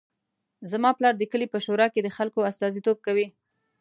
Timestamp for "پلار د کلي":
0.97-1.47